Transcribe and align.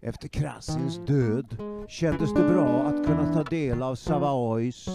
Efter 0.00 0.28
Krasins 0.28 1.00
död 1.06 1.56
kändes 1.88 2.34
det 2.34 2.48
bra 2.48 2.82
att 2.82 3.06
kunna 3.06 3.32
ta 3.32 3.44
del 3.44 3.82
av 3.82 3.94
Savoys 3.94 4.88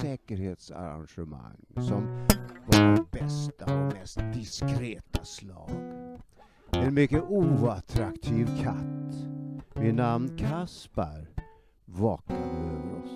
säkerhetsarrangemang 0.00 1.64
som 1.74 2.26
var 2.66 2.98
av 2.98 3.10
bästa 3.10 3.64
och 3.64 3.92
mest 3.92 4.20
diskreta 4.34 5.24
slag. 5.24 5.70
En 6.70 6.94
mycket 6.94 7.22
oattraktiv 7.22 8.46
katt 8.62 9.14
vid 9.74 9.94
namn 9.94 10.38
Kaspar 10.38 11.26
vakade 11.84 12.38
över 12.38 12.98
oss 13.02 13.10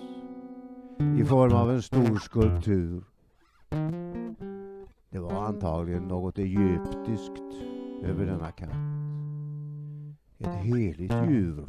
i 1.21 1.25
form 1.25 1.53
av 1.53 1.71
en 1.71 1.81
stor 1.81 2.19
skulptur. 2.19 3.03
Det 5.09 5.19
var 5.19 5.45
antagligen 5.45 6.03
något 6.03 6.37
egyptiskt 6.37 7.43
över 8.03 8.25
denna 8.25 8.51
katt. 8.51 9.06
Ett 10.39 10.55
heligt 10.55 11.13
djur. 11.29 11.65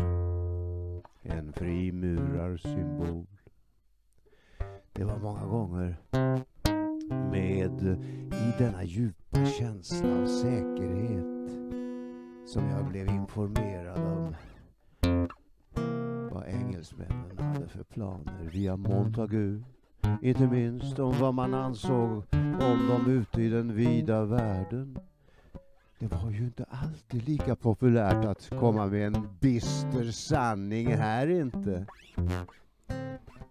En 1.23 1.53
frimurarsymbol. 1.53 3.27
Det 4.93 5.05
var 5.05 5.19
många 5.19 5.47
gånger 5.47 5.97
med 7.31 7.99
i 8.33 8.53
denna 8.59 8.85
djupa 8.85 9.45
känsla 9.47 10.21
av 10.23 10.27
säkerhet 10.27 11.51
som 12.47 12.69
jag 12.69 12.89
blev 12.89 13.09
informerad 13.09 13.99
om 13.99 14.35
vad 16.31 16.45
engelsmännen 16.47 17.39
hade 17.39 17.69
för 17.69 17.85
planer 17.85 18.51
via 18.53 18.77
Montagu. 18.77 19.63
Inte 20.23 20.47
minst 20.47 20.99
om 20.99 21.15
vad 21.21 21.35
man 21.35 21.55
ansåg 21.55 22.23
om 22.61 22.89
dem 22.89 23.07
ute 23.07 23.43
i 23.43 23.49
den 23.49 23.75
vida 23.75 24.25
världen. 24.25 24.99
Det 25.99 26.07
var 26.07 26.31
ju 26.31 26.45
inte 26.45 26.65
alltid 26.71 27.29
lika 27.29 27.57
populärt 27.57 28.25
att 28.25 28.51
komma 28.61 28.87
med 28.87 29.07
en 29.07 29.29
bister 29.41 30.11
sanning 30.11 30.87
här 30.87 31.27
inte. 31.31 31.87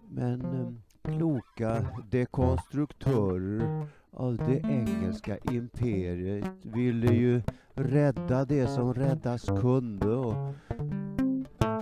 Men 0.10 0.42
eh, 0.42 1.14
kloka 1.18 1.86
dekonstruktörer 2.12 3.88
av 4.12 4.38
det 4.38 4.60
engelska 4.70 5.38
imperiet 5.38 6.46
ville 6.62 7.14
ju 7.14 7.42
rädda 7.74 8.46
det 8.46 8.68
som 8.68 8.94
räddas 8.94 9.46
kunde 9.46 10.16
och 10.16 10.54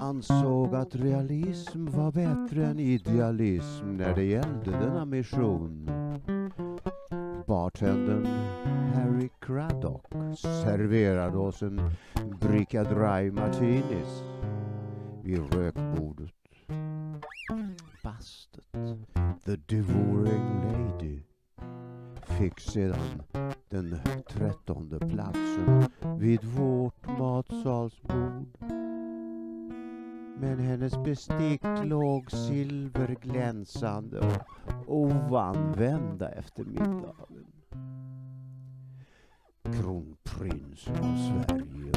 ansåg 0.02 0.76
att 0.76 0.96
realism 0.96 1.86
var 1.86 2.12
bättre 2.12 2.66
än 2.66 2.80
idealism 2.80 3.98
när 3.98 4.16
det 4.16 4.24
gällde 4.24 4.72
denna 4.72 5.06
mission. 5.06 5.90
Bartendern 7.56 8.26
Harry 8.94 9.30
Craddock 9.40 10.06
serverade 10.36 11.38
oss 11.38 11.62
en 11.62 11.92
bricka 12.40 12.84
dry 12.84 13.32
martinis 13.32 14.24
vid 15.24 15.54
rökbordet. 15.54 16.34
Bastet, 18.04 18.64
The 19.46 19.56
Devouring 19.68 20.62
Lady, 20.72 21.20
fick 22.38 22.60
sedan 22.60 23.24
den 23.70 24.00
trettonde 24.30 25.00
platsen 25.00 25.84
vid 26.20 26.44
vårt 26.44 27.20
matsalsbord. 27.20 28.58
Men 30.40 30.60
hennes 30.60 31.04
bestick 31.04 31.62
låg 31.84 32.32
silverglänsande 32.32 34.20
och 34.20 34.42
oanvända 34.88 36.30
efter 36.30 36.64
middagen. 36.64 37.35
Kronprinsen 40.76 40.96
av 40.96 41.18
Sverige 41.18 41.92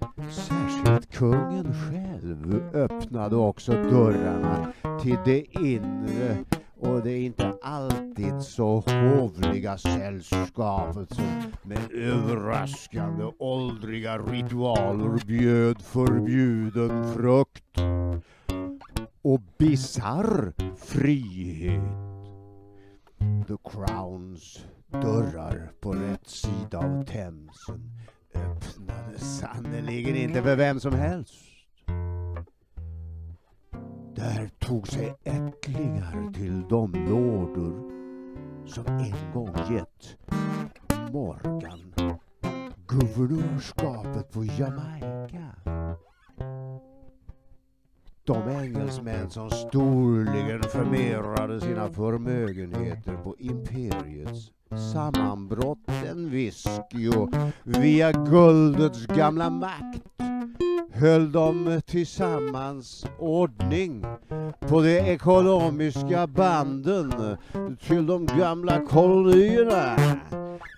och 0.00 0.32
särskilt 0.32 1.12
kungen 1.12 1.74
själv 1.74 2.74
öppnade 2.74 3.36
också 3.36 3.72
dörrarna 3.72 4.72
till 5.02 5.18
det 5.24 5.44
inre 5.60 6.44
och 6.80 7.02
det 7.02 7.18
inte 7.18 7.54
alltid 7.62 8.42
så 8.42 8.80
hovliga 8.86 9.78
sällskapet 9.78 11.14
som 11.14 11.52
med 11.62 11.92
överraskande 11.92 13.24
åldriga 13.38 14.18
ritualer 14.18 15.26
bjöd 15.26 15.82
förbjuden 15.82 17.14
frukt 17.14 17.78
och 19.22 19.40
bisarr 19.58 20.52
frihet. 20.76 21.82
The 23.48 23.56
Crowns 23.70 24.64
dörrar 24.92 25.72
på 25.80 25.92
rätt 25.92 26.28
sida 26.28 26.78
av 26.78 27.04
Themsen 27.04 27.99
öppnades 28.34 29.38
sannerligen 29.38 30.16
inte 30.16 30.42
för 30.42 30.56
vem 30.56 30.80
som 30.80 30.92
helst. 30.94 31.34
Där 34.14 34.50
tog 34.58 34.88
sig 34.88 35.14
ättlingar 35.24 36.32
till 36.32 36.68
de 36.68 36.92
lådor 36.92 37.90
som 38.66 38.86
en 38.86 39.32
gång 39.32 39.56
gett 39.70 40.16
Morgan 41.12 41.94
guvernörskapet 42.90 44.32
på 44.32 44.44
Jamaica. 44.44 45.54
De 48.24 48.48
engelsmän 48.48 49.30
som 49.30 49.50
storligen 49.50 50.62
förmerade 50.62 51.60
sina 51.60 51.92
förmögenheter 51.92 53.16
på 53.16 53.36
imperiets 53.38 54.50
sammanbrott, 54.76 55.78
en 56.08 56.30
whisky 56.30 57.08
och 57.08 57.30
via 57.64 58.12
guldets 58.12 59.06
gamla 59.06 59.50
makt 59.50 60.02
höll 60.92 61.32
de 61.32 61.80
tillsammans 61.86 63.06
ordning 63.18 64.04
på 64.60 64.82
de 64.82 64.98
ekonomiska 64.98 66.26
banden 66.26 67.36
till 67.86 68.06
de 68.06 68.26
gamla 68.26 68.80
kolonierna. 68.86 69.96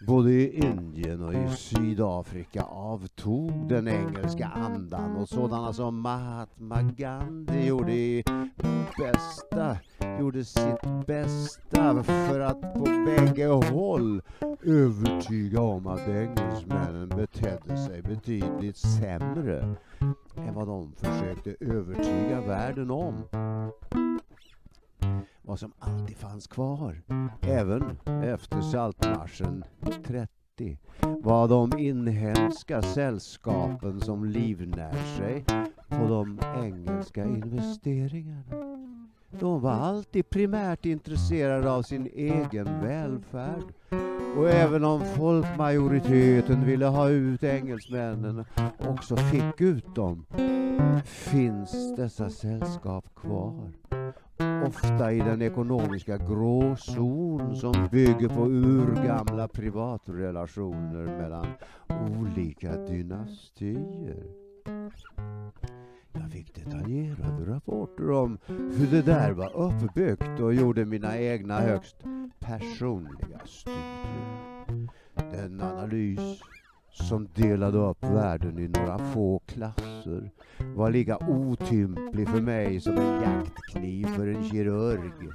Både 0.06 0.32
i 0.32 0.64
Indien 0.64 1.22
och 1.22 1.34
i 1.34 1.56
Sydafrika 1.56 2.62
avtog 2.62 3.68
den 3.68 3.88
engelska 3.88 4.46
andan 4.46 5.16
och 5.16 5.28
sådana 5.28 5.72
som 5.72 6.00
Mahatma 6.00 6.82
Gandhi 6.82 7.66
gjorde 7.66 7.92
i 7.92 8.24
bästa, 8.98 9.76
gjorde 10.20 10.44
sitt 10.44 11.06
bästa 11.06 12.02
för 12.02 12.40
att 12.40 12.74
på 12.74 12.84
bägge 13.06 13.46
håll 13.46 14.22
övertyga 14.62 15.60
om 15.60 15.86
att 15.86 16.08
engelsmännen 16.08 17.08
betedde 17.08 17.76
sig 17.76 18.02
betydligt 18.02 18.76
sämre 18.76 19.74
än 20.36 20.54
vad 20.54 20.66
de 20.66 20.92
försökte 20.92 21.56
övertyga 21.60 22.40
världen 22.40 22.90
om. 22.90 23.14
Vad 25.44 25.58
som 25.58 25.72
alltid 25.78 26.16
fanns 26.16 26.46
kvar, 26.46 27.02
även 27.40 27.98
efter 28.06 28.60
saltmarschen 28.60 29.64
30, 30.04 30.78
var 31.22 31.48
de 31.48 31.78
inhemska 31.78 32.82
sällskapen 32.82 34.00
som 34.00 34.24
livnär 34.24 35.16
sig 35.16 35.44
på 35.88 36.08
de 36.08 36.38
engelska 36.62 37.24
investeringarna. 37.24 38.78
De 39.40 39.60
var 39.60 39.72
alltid 39.72 40.30
primärt 40.30 40.86
intresserade 40.86 41.72
av 41.72 41.82
sin 41.82 42.06
egen 42.14 42.80
välfärd. 42.82 43.64
Och 44.36 44.48
även 44.50 44.84
om 44.84 45.00
folkmajoriteten 45.00 46.64
ville 46.64 46.86
ha 46.86 47.08
ut 47.08 47.44
engelsmännen 47.44 48.44
och 48.78 48.88
också 48.88 49.16
fick 49.16 49.60
ut 49.60 49.94
dem, 49.94 50.26
finns 51.04 51.96
dessa 51.96 52.30
sällskap 52.30 53.14
kvar. 53.14 53.72
Ofta 54.66 55.12
i 55.12 55.18
den 55.18 55.42
ekonomiska 55.42 56.16
gråzon 56.16 57.56
som 57.56 57.88
bygger 57.90 58.28
på 58.28 58.46
urgamla 58.46 59.48
privatrelationer 59.48 61.04
mellan 61.04 61.46
olika 62.18 62.76
dynastier. 62.76 64.24
Jag 66.12 66.30
fick 66.30 66.54
detaljerade 66.54 67.46
rapporter 67.46 68.10
om 68.10 68.38
hur 68.46 68.86
det 68.90 69.02
där 69.02 69.32
var 69.32 69.56
uppbyggt 69.56 70.40
och 70.40 70.54
gjorde 70.54 70.84
mina 70.84 71.18
egna 71.18 71.60
högst 71.60 71.96
personliga 72.38 73.40
studier. 73.44 74.88
Den 75.32 75.60
analys 75.60 76.40
som 76.92 77.28
delade 77.34 77.78
upp 77.78 78.04
världen 78.04 78.58
i 78.58 78.68
några 78.68 78.98
få 78.98 79.38
klasser 79.46 80.30
var 80.58 80.90
lika 80.90 81.18
otymplig 81.18 82.28
för 82.28 82.40
mig 82.40 82.80
som 82.80 82.98
en 82.98 83.22
jaktkniv 83.22 84.06
för 84.06 84.26
en 84.26 84.44
kirurg. 84.44 85.32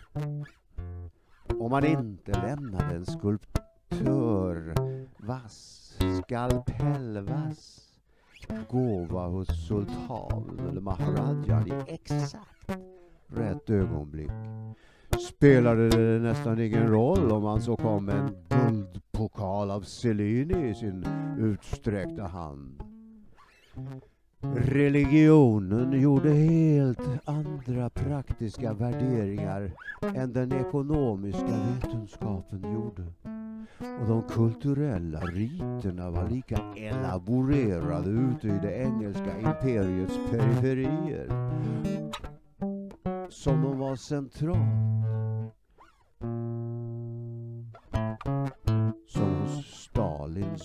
Om 1.60 1.72
man 1.72 1.86
inte 1.86 2.32
lämnade 2.32 2.96
en 2.96 3.06
skulptör 3.06 4.74
vass, 5.18 6.00
skalpellvass 6.24 7.88
gåva 8.70 9.28
hos 9.28 9.68
sultanen 9.68 10.68
eller 10.70 10.82
maharadjan 10.82 11.68
i 11.68 11.94
exakt 11.94 12.78
rätt 13.28 13.70
ögonblick 13.70 14.32
spelade 15.30 15.90
det 15.90 16.20
nästan 16.20 16.60
ingen 16.60 16.88
roll 16.88 17.32
om 17.32 17.44
han 17.44 17.62
så 17.62 17.76
kom 17.76 18.10
en 18.10 18.36
guldpokal 18.50 19.72
av 19.72 19.82
Cellini 19.82 20.70
i 20.70 20.76
sin 20.76 21.06
utsträckta 21.40 22.24
hand. 22.24 22.84
Religionen 24.56 26.02
gjorde 26.02 26.30
helt 26.30 27.00
andra 27.26 27.90
praktiska 27.90 28.74
värderingar 28.74 29.72
än 30.16 30.34
den 30.34 30.52
ekonomiska 30.52 31.46
vetenskapen 31.48 32.74
gjorde. 32.74 33.04
Och 34.02 34.08
de 34.08 34.22
kulturella 34.22 35.20
riterna 35.20 36.10
var 36.10 36.30
lika 36.30 36.58
elaborerade 36.76 38.10
ute 38.10 38.48
i 38.48 38.60
det 38.62 38.74
engelska 38.84 39.40
imperiets 39.40 40.20
periferier 40.32 41.28
som 43.30 43.62
de 43.62 43.80
var 43.80 43.96
centralt. 43.96 44.97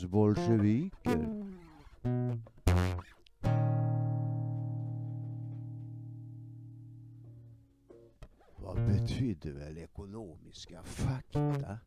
Bolsjeviker. 0.01 1.43
Vad 8.57 8.77
betydde 8.77 9.53
väl 9.53 9.79
ekonomiska 9.79 10.83
fakta? 10.83 11.79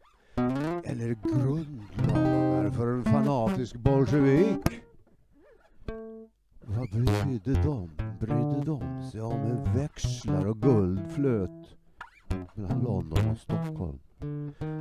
Eller 0.84 1.16
grundlagar 1.24 2.72
för 2.72 2.88
en 2.88 3.04
fanatisk 3.04 3.76
bolsjevik? 3.76 4.82
Vad 6.62 6.90
brydde 6.90 7.54
de? 7.64 7.90
Brydde 8.20 8.64
de 8.66 9.10
sig 9.12 9.22
om 9.22 9.40
hur 9.40 9.80
växlar 9.80 10.46
och 10.46 10.62
guld 10.62 11.12
flöt 11.12 11.76
mellan 12.54 12.84
London 12.84 13.32
och 13.32 13.38
Stockholm? 13.38 14.00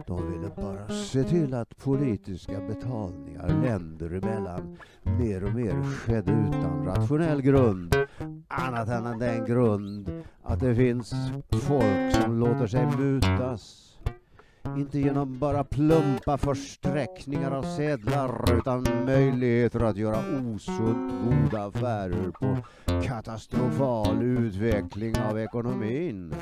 De 0.07 0.33
ville 0.33 0.51
bara 0.57 0.89
se 0.89 1.25
till 1.25 1.55
att 1.55 1.77
politiska 1.77 2.61
betalningar 2.61 3.49
länder 3.49 4.11
emellan 4.11 4.79
mer 5.03 5.45
och 5.45 5.55
mer 5.55 5.83
skedde 5.83 6.33
utan 6.33 6.85
rationell 6.87 7.43
grund. 7.43 7.97
Annat 8.49 8.89
än 8.89 9.19
den 9.19 9.47
grund 9.47 10.23
att 10.43 10.61
det 10.61 10.75
finns 10.75 11.15
folk 11.51 12.13
som 12.13 12.41
låter 12.41 12.67
sig 12.67 12.87
mutas. 12.99 13.91
Inte 14.77 14.99
genom 14.99 15.39
bara 15.39 15.65
plumpa 15.65 16.39
försträckningar 16.39 17.51
av 17.51 17.63
sedlar 17.63 18.59
utan 18.59 18.87
möjligheter 19.07 19.81
att 19.81 19.97
göra 19.97 20.19
osunt 20.19 21.13
goda 21.25 21.65
affärer 21.65 22.31
på 22.31 22.57
katastrofal 23.03 24.23
utveckling 24.23 25.15
av 25.31 25.39
ekonomin. 25.39 26.35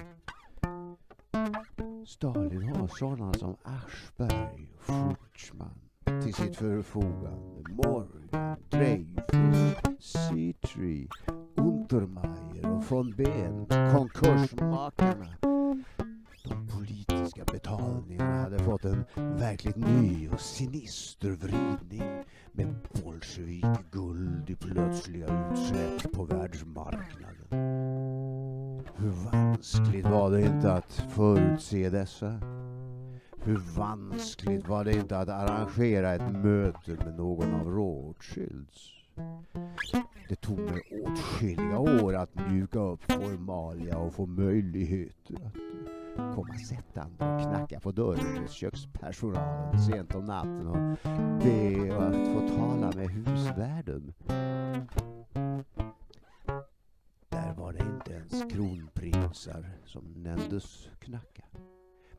Stalin 2.07 2.69
har 2.77 2.87
sådana 2.87 3.35
som 3.35 3.57
Aschberg 3.63 4.69
och 4.77 4.85
Schutzman 4.85 5.79
till 6.23 6.35
sitt 6.35 6.57
förfogande. 6.57 7.63
Morgan, 7.69 8.57
Dreyfus, 8.71 9.77
Seatree, 10.01 11.09
Untermeier 11.57 12.71
och 12.71 12.91
von 12.91 13.11
Behn, 13.11 13.67
konkursmakarna. 13.93 15.27
De 16.45 16.69
politiska 16.69 17.45
betalningarna 17.45 18.43
hade 18.43 18.59
fått 18.59 18.85
en 18.85 19.05
verkligt 19.15 19.77
ny 19.77 20.29
och 20.29 20.41
sinister 20.41 21.31
vridning 21.31 22.25
med 22.53 22.75
bolsjevik-guld 23.05 24.51
i 24.51 24.57
plötsliga 24.57 25.51
utsläpp 25.53 26.13
på 26.13 26.25
världsmarknaden. 26.25 27.62
Hur 29.62 29.69
vanskligt 29.69 30.06
var 30.06 30.31
det 30.31 30.43
inte 30.43 30.73
att 30.73 30.93
förutse 30.93 31.91
dessa? 31.91 32.41
Hur 33.44 33.56
vanskligt 33.76 34.69
var 34.69 34.85
det 34.85 34.93
inte 34.93 35.19
att 35.19 35.29
arrangera 35.29 36.14
ett 36.14 36.32
möte 36.32 36.91
med 37.05 37.14
någon 37.17 37.55
av 37.55 37.70
Rothschilds? 37.70 38.91
Det 40.29 40.37
tog 40.37 40.59
mig 40.59 40.82
åtskilliga 41.05 41.79
år 41.79 42.14
att 42.14 42.50
mjuka 42.50 42.79
upp 42.79 43.12
formalia 43.12 43.99
och 43.99 44.14
få 44.14 44.26
möjligheter 44.26 45.37
att 46.17 46.35
komma 46.35 46.55
sättande 46.55 47.35
och 47.35 47.41
knacka 47.43 47.81
på 47.81 47.93
dörren 47.93 48.43
hos 48.43 48.53
kökspersonalen 48.53 49.79
sent 49.79 50.15
om 50.15 50.25
natten 50.25 50.67
och 50.67 50.99
be 51.43 51.97
att 51.97 52.32
få 52.32 52.56
tala 52.56 52.93
med 52.97 53.11
husvärden. 53.11 54.12
Kronprinsar 59.32 59.70
som 59.84 60.05
nämndes 60.17 60.88
knacka. 60.99 61.44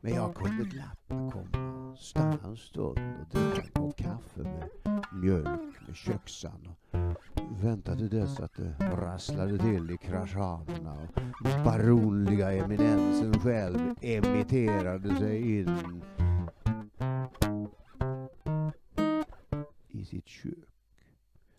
Men 0.00 0.14
jag 0.14 0.34
kunde 0.34 0.64
glatt 0.64 1.08
komma 1.08 1.90
och 1.92 1.98
stanna 1.98 2.38
en 2.44 2.56
stund 2.56 2.98
och 3.20 3.28
dricka 3.28 3.62
en 3.62 3.72
kopp 3.72 3.96
kaffe 3.96 4.42
med 4.42 4.70
mjölk 5.12 5.86
med 5.86 5.96
köksan 5.96 6.68
och 6.90 7.64
vänta 7.64 7.96
till 7.96 8.08
dess 8.08 8.40
att 8.40 8.54
det 8.54 8.74
rasslade 8.80 9.58
till 9.58 9.90
i 9.90 9.96
kraschanerna 9.96 11.08
och 11.40 11.64
baronliga 11.64 12.52
eminensen 12.52 13.40
själv 13.40 13.94
emitterade 14.00 15.16
sig 15.16 15.58
in 15.58 16.02
i 19.88 20.04
sitt 20.04 20.26
kök. 20.28 20.54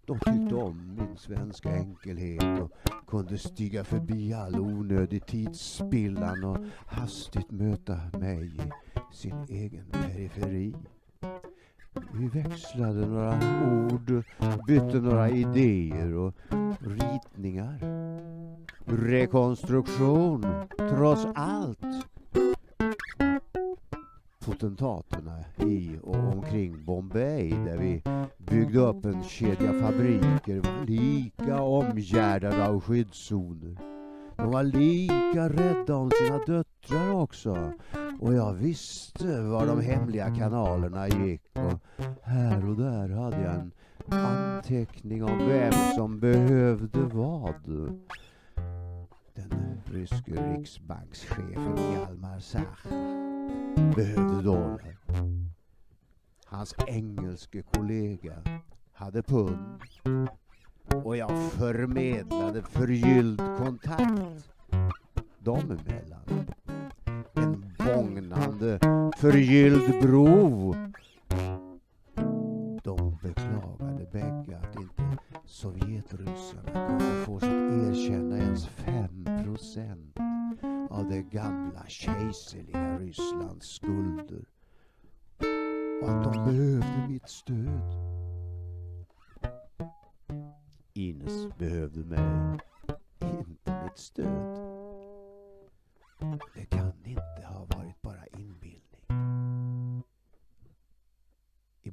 De 0.05 0.19
tyckte 0.19 0.55
om 0.55 0.95
min 0.95 1.17
svenska 1.17 1.69
enkelhet 1.69 2.61
och 2.61 2.71
kunde 3.07 3.37
stiga 3.37 3.83
förbi 3.83 4.33
all 4.33 4.59
onödig 4.59 5.25
tidsspillan 5.25 6.43
och 6.43 6.57
hastigt 6.87 7.51
möta 7.51 7.99
mig 8.19 8.51
i 8.57 9.15
sin 9.15 9.45
egen 9.49 9.85
periferi. 9.91 10.75
Vi 12.13 12.27
växlade 12.27 13.07
några 13.07 13.39
ord, 13.71 14.23
bytte 14.67 14.97
några 14.97 15.29
idéer 15.29 16.15
och 16.15 16.33
ritningar. 16.79 17.79
Rekonstruktion, 18.85 20.45
trots 20.77 21.27
allt. 21.35 21.84
Potentaterna 24.45 25.43
i 25.57 25.97
och 26.03 26.15
omkring 26.15 26.85
Bombay 26.85 27.49
där 27.49 27.77
vi 27.77 28.03
byggde 28.37 28.79
upp 28.79 29.05
en 29.05 29.23
kedja 29.23 29.73
fabriker 29.73 30.59
var 30.59 30.85
lika 30.85 31.61
omgärdade 31.61 32.67
av 32.67 32.81
skyddszoner. 32.81 33.77
De 34.37 34.51
var 34.51 34.63
lika 34.63 35.49
rädda 35.49 35.95
om 35.95 36.11
sina 36.11 36.37
döttrar 36.37 37.11
också. 37.11 37.73
Och 38.19 38.33
jag 38.33 38.53
visste 38.53 39.41
var 39.41 39.67
de 39.67 39.81
hemliga 39.81 40.35
kanalerna 40.35 41.07
gick 41.07 41.41
och 41.53 42.07
här 42.23 42.69
och 42.69 42.75
där 42.75 43.09
hade 43.09 43.41
jag 43.41 43.55
en 43.55 43.71
anteckning 44.09 45.23
om 45.23 45.47
vem 45.47 45.73
som 45.95 46.19
behövde 46.19 46.99
vad. 46.99 47.65
Den 49.35 49.81
ryske 49.85 50.31
riksbankschefen 50.31 51.77
Hjalmar 51.93 52.39
Sach 52.39 53.14
behövde 53.75 54.41
dollar. 54.41 54.97
Hans 56.45 56.75
engelske 56.87 57.61
kollega 57.61 58.33
hade 58.93 59.23
pund 59.23 59.81
och 61.03 61.17
jag 61.17 61.51
förmedlade 61.51 62.61
förgylld 62.61 63.41
kontakt 63.57 64.49
dem 65.39 65.59
emellan. 65.71 66.47
En 67.33 67.73
bågnande 67.77 68.79
förgylld 69.17 70.01
bro. 70.01 70.75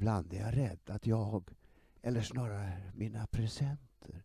Ibland 0.03 0.33
är 0.33 0.41
jag 0.41 0.57
rädd 0.57 0.81
att 0.87 1.07
jag, 1.07 1.51
eller 2.03 2.21
snarare 2.21 2.83
mina 2.95 3.27
presenter, 3.27 4.23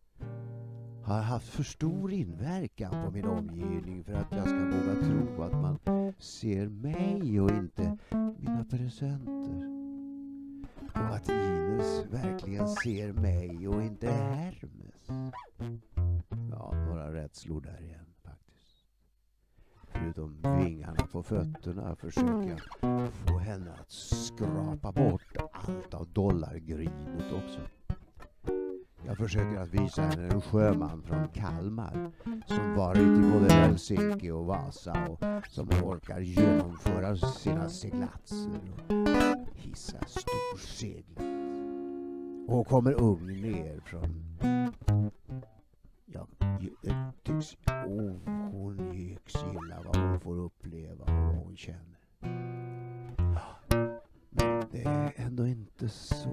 har 1.04 1.22
haft 1.22 1.48
för 1.48 1.62
stor 1.62 2.12
inverkan 2.12 3.04
på 3.04 3.10
min 3.10 3.24
omgivning 3.24 4.04
för 4.04 4.12
att 4.12 4.32
jag 4.32 4.48
ska 4.48 4.58
våga 4.58 4.94
tro 5.06 5.42
att 5.42 5.52
man 5.52 5.78
ser 6.18 6.68
mig 6.68 7.40
och 7.40 7.50
inte 7.50 7.98
mina 8.38 8.64
presenter. 8.64 9.68
Och 10.92 11.14
att 11.16 11.28
Ines 11.28 12.04
verkligen 12.10 12.68
ser 12.68 13.12
mig 13.12 13.68
och 13.68 13.82
inte 13.82 14.10
Hermes. 14.10 15.32
Ja, 16.50 16.72
några 16.88 17.14
rädslor 17.14 17.60
där 17.60 17.82
igen 17.82 18.14
faktiskt. 18.22 18.86
Förutom 19.92 20.42
vingarna 20.42 21.06
på 21.12 21.22
fötterna 21.22 21.96
försöker 21.96 22.62
jag 22.80 23.12
få 23.12 23.38
henne 23.38 23.72
att 23.80 23.90
skrapa 23.90 24.92
bort 24.92 25.37
allt 25.66 25.94
av 25.94 26.08
dollargrynet 26.12 27.32
också. 27.32 27.60
Jag 29.06 29.16
försöker 29.16 29.58
att 29.58 29.68
visa 29.68 30.02
henne 30.02 30.28
en 30.28 30.40
sjöman 30.40 31.02
från 31.02 31.28
Kalmar 31.28 32.12
som 32.46 32.74
varit 32.74 33.18
i 33.18 33.32
både 33.32 33.52
Helsinki 33.52 34.30
och 34.30 34.46
Vasa 34.46 35.06
och 35.08 35.46
som 35.46 35.68
orkar 35.68 36.20
genomföra 36.20 37.16
sina 37.16 37.68
seglatser 37.68 38.60
och 38.88 39.56
hissa 39.56 39.98
storseglet. 40.06 41.24
Och 42.48 42.66
kommer 42.66 42.92
ung 42.92 43.26
ner 43.26 43.80
från... 43.80 44.24
Ja, 46.06 46.26
det 46.82 47.12
tycks... 47.22 47.56
Oh, 47.86 48.37
ändå 55.38 55.46
inte 55.50 55.88
så. 55.88 56.27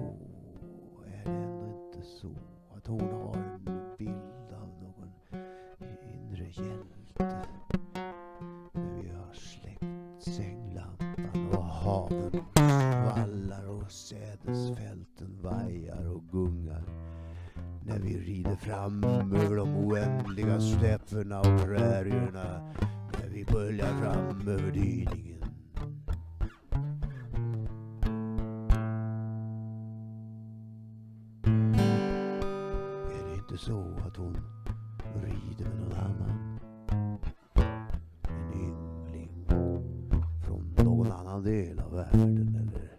Annan 41.20 41.42
del 41.42 41.80
av 41.80 41.92
världen 41.92 42.54
eller 42.54 42.90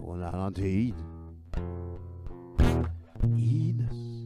någon 0.00 0.22
annan 0.22 0.54
tid? 0.54 0.94
Ines, 3.38 4.24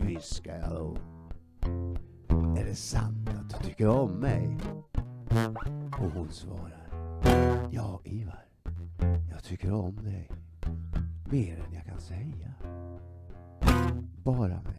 viskar 0.00 0.58
jag 0.58 0.70
då. 0.70 0.96
Är 2.60 2.64
det 2.64 2.74
sant 2.74 3.28
att 3.28 3.50
du 3.50 3.68
tycker 3.68 3.88
om 3.88 4.10
mig? 4.10 4.58
Och 5.98 6.10
hon 6.14 6.28
svarar. 6.30 6.88
Ja, 7.70 8.00
Ivar. 8.04 8.44
Jag 9.30 9.44
tycker 9.44 9.72
om 9.72 9.96
dig. 9.96 10.30
Mer 11.30 11.58
än 11.58 11.74
jag 11.74 11.84
kan 11.84 12.00
säga. 12.00 12.54
Bara 14.24 14.62
mig. 14.62 14.75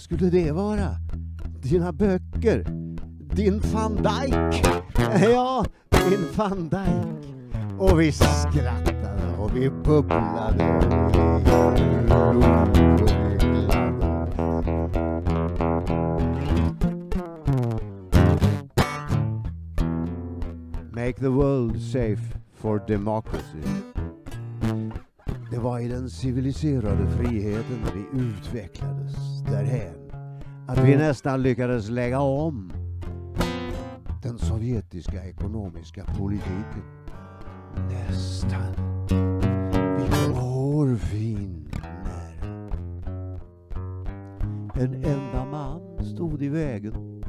Vad 0.00 0.04
skulle 0.04 0.30
det 0.30 0.52
vara? 0.52 0.96
Dina 1.62 1.92
böcker. 1.92 2.64
Din 3.34 3.60
van 3.72 3.96
Dijk. 3.96 4.66
Ja, 5.20 5.64
din 5.90 6.26
van 6.36 6.68
Dijk. 6.68 7.34
Och 7.78 8.00
vi 8.00 8.12
skrattade 8.12 9.36
och 9.38 9.56
vi 9.56 9.70
bubblade 9.70 10.78
och 10.78 10.84
vi 10.84 12.08
log 12.08 12.40
och 13.00 13.10
vi 13.10 13.46
glada. 13.46 13.90
Make 20.92 21.20
the 21.20 21.28
world 21.28 21.82
safe 21.82 22.38
for 22.54 22.82
democracy. 22.88 23.62
Det 25.50 25.58
var 25.58 25.80
i 25.80 25.88
den 25.88 26.10
civiliserade 26.10 27.10
friheten 27.10 27.80
vi 27.94 28.20
utvecklades 28.20 29.29
därhän 29.50 30.00
att 30.68 30.78
vi 30.78 30.96
nästan 30.96 31.42
lyckades 31.42 31.88
lägga 31.88 32.20
om 32.20 32.72
den 34.22 34.38
sovjetiska 34.38 35.24
ekonomiska 35.24 36.04
politiken. 36.18 36.82
Nästan. 37.88 38.74
Vi 39.98 40.08
kom 40.10 40.34
hårfint 40.34 41.82
nära. 41.82 42.70
En 44.74 44.94
enda 44.94 45.44
man 45.44 46.04
stod 46.04 46.42
i 46.42 46.48
vägen. 46.48 47.22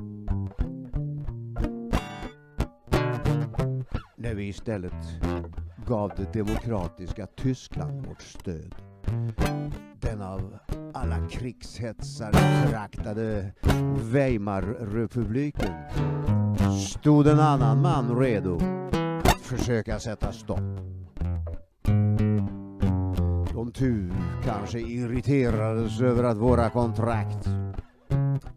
När 4.16 4.36
vi 4.36 4.48
istället 4.48 4.94
gav 5.88 6.12
det 6.18 6.40
demokratiska 6.40 7.26
Tyskland 7.26 8.08
vårt 8.08 8.22
stöd. 8.22 8.91
Den 10.00 10.22
av 10.22 10.58
alla 10.94 11.28
krigshetsar 11.30 12.32
föraktade 12.32 13.52
Weimarrepubliken 14.12 15.74
stod 16.88 17.28
en 17.28 17.40
annan 17.40 17.82
man 17.82 18.20
redo 18.20 18.60
att 19.24 19.42
försöka 19.42 20.00
sätta 20.00 20.32
stopp. 20.32 20.60
De 23.54 23.72
tur 23.74 24.14
kanske 24.46 24.80
irriterades 24.80 26.02
över 26.02 26.24
att 26.24 26.38
våra 26.38 26.70
kontrakt 26.70 27.48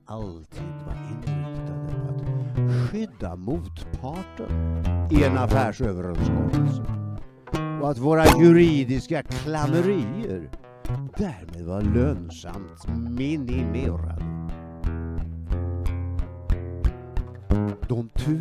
alltid 0.06 0.72
var 0.86 0.96
inriktade 1.10 1.94
på 1.94 2.62
att 2.62 2.90
skydda 2.90 3.36
motparten 3.36 4.84
i 5.10 5.24
en 5.24 5.38
affärsöverenskommelse 5.38 7.03
och 7.84 7.90
att 7.90 7.98
våra 7.98 8.26
juridiska 8.26 9.22
klammerier 9.22 10.50
därmed 11.16 11.64
var 11.64 11.82
lönsamt 11.82 12.88
minimerade. 13.10 14.24
De 17.88 18.08
tu 18.08 18.40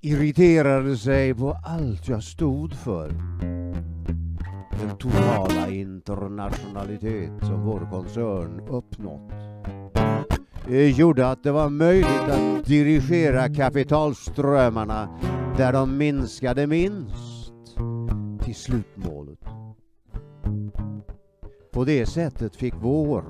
irriterade 0.00 0.96
sig 0.96 1.34
på 1.34 1.56
allt 1.64 2.08
jag 2.08 2.22
stod 2.22 2.74
för. 2.74 3.08
Den 4.80 4.96
totala 4.98 5.68
internationalitet 5.68 7.32
som 7.40 7.66
vår 7.66 7.88
koncern 7.90 8.60
uppnått 8.68 9.32
eh, 10.68 10.98
gjorde 10.98 11.28
att 11.28 11.42
det 11.42 11.52
var 11.52 11.68
möjligt 11.68 12.28
att 12.30 12.66
dirigera 12.66 13.48
kapitalströmmarna 13.48 15.08
där 15.56 15.72
de 15.72 15.96
minskade 15.98 16.66
minst 16.66 17.37
till 18.48 18.56
slutmålet. 18.56 19.38
På 21.72 21.84
det 21.84 22.06
sättet 22.06 22.56
fick 22.56 22.74
vår, 22.80 23.22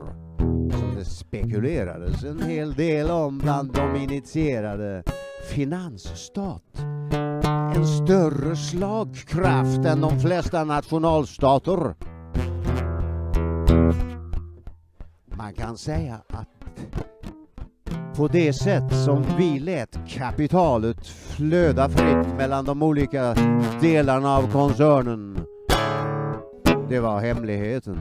som 0.70 0.94
det 0.96 1.04
spekulerades 1.04 2.24
en 2.24 2.42
hel 2.42 2.74
del 2.74 3.10
om 3.10 3.38
bland 3.38 3.72
de 3.72 3.96
initierade, 3.96 5.02
finansstat 5.52 6.62
en 7.76 7.86
större 7.86 8.56
slagkraft 8.56 9.84
än 9.84 10.00
de 10.00 10.20
flesta 10.20 10.64
nationalstater. 10.64 11.94
Man 15.26 15.54
kan 15.54 15.76
säga 15.76 16.20
att 16.28 16.57
på 18.18 18.28
det 18.28 18.52
sätt 18.52 18.94
som 19.04 19.24
vi 19.38 19.58
lät 19.58 19.98
kapitalet 20.08 21.06
flöda 21.06 21.88
fritt 21.88 22.36
mellan 22.36 22.64
de 22.64 22.82
olika 22.82 23.34
delarna 23.80 24.36
av 24.36 24.52
koncernen. 24.52 25.38
Det 26.88 27.00
var 27.00 27.20
hemligheten. 27.20 28.00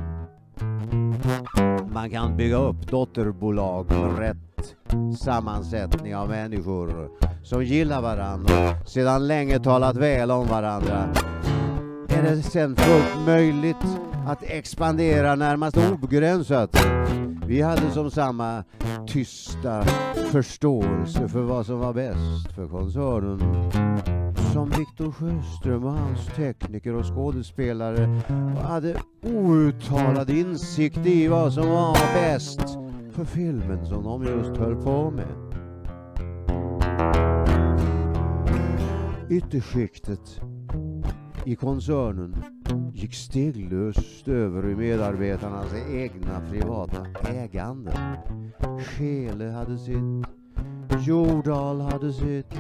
Man 1.93 2.09
kan 2.09 2.38
bygga 2.38 2.57
upp 2.57 2.88
dotterbolag 2.91 3.91
med 3.91 4.19
rätt 4.19 4.75
sammansättning 5.19 6.15
av 6.15 6.29
människor 6.29 7.09
som 7.43 7.63
gillar 7.63 8.01
varandra 8.01 8.53
och 8.81 8.89
sedan 8.89 9.27
länge 9.27 9.59
talat 9.59 9.95
väl 9.95 10.31
om 10.31 10.47
varandra. 10.47 11.09
Är 12.09 12.24
det 12.24 12.43
sen 12.43 12.75
fullt 12.75 13.25
möjligt 13.25 14.00
att 14.27 14.43
expandera 14.43 15.36
närmast 15.36 15.77
obegränsat? 15.77 16.86
Vi 17.47 17.62
hade 17.62 17.91
som 17.91 18.12
samma 18.12 18.63
tysta 19.07 19.83
förståelse 20.31 21.27
för 21.27 21.41
vad 21.41 21.65
som 21.65 21.79
var 21.79 21.93
bäst 21.93 22.51
för 22.55 22.67
koncernen. 22.67 23.71
Som 24.53 24.69
Viktor 24.69 25.11
Sjöström 25.11 25.83
och 25.83 25.91
hans 25.91 26.25
tekniker 26.35 26.95
och 26.95 27.05
skådespelare 27.05 28.21
hade 28.61 28.95
outtalad 29.21 30.29
insikt 30.29 31.05
i 31.05 31.27
vad 31.27 31.53
som 31.53 31.69
var 31.69 32.13
bäst 32.13 32.61
för 33.11 33.25
filmen 33.25 33.85
som 33.85 34.03
de 34.03 34.23
just 34.23 34.57
höll 34.57 34.75
på 34.75 35.11
med. 35.11 35.47
Ytterskiktet 39.29 40.41
i 41.45 41.55
koncernen 41.55 42.35
gick 42.93 43.13
steglöst 43.13 44.27
över 44.27 44.69
i 44.69 44.75
medarbetarnas 44.75 45.74
egna 45.91 46.41
privata 46.50 47.05
ägande. 47.29 47.91
Skele 48.79 49.45
hade 49.45 49.77
sitt, 49.77 50.27
Jordal 51.07 51.81
hade 51.81 52.13
sitt 52.13 52.53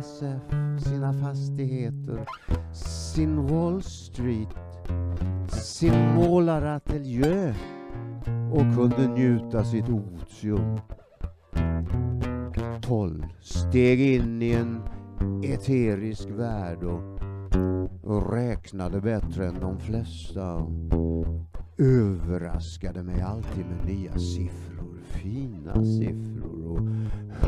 SF, 0.00 0.54
sina 0.84 1.12
fastigheter, 1.12 2.26
sin 2.72 3.46
Wall 3.46 3.82
Street, 3.82 4.48
sin 5.48 6.14
målarateljö 6.14 7.54
och 8.52 8.74
kunde 8.74 9.08
njuta 9.08 9.64
sitt 9.64 9.88
otium. 9.88 10.80
Tolv 12.82 13.24
steg 13.40 14.00
in 14.00 14.42
i 14.42 14.52
en 14.52 14.80
eterisk 15.42 16.28
värld 16.30 16.84
och 16.84 17.13
och 18.02 18.32
räknade 18.32 19.00
bättre 19.00 19.46
än 19.46 19.60
de 19.60 19.78
flesta 19.78 20.54
och 20.54 21.26
överraskade 21.78 23.02
mig 23.02 23.20
alltid 23.22 23.66
med 23.66 23.86
nya 23.86 24.18
siffror, 24.18 24.98
fina 25.02 25.74
siffror 25.74 26.66
och 26.66 26.80